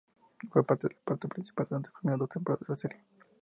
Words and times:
Fue 0.49 0.63
parte 0.65 0.87
del 0.87 0.97
reparto 0.97 1.27
principal 1.29 1.67
durante 1.69 1.89
las 1.89 1.95
primeras 2.01 2.19
dos 2.21 2.29
temporadas 2.29 2.67
de 2.67 2.73
la 2.73 2.75
serie. 2.75 3.01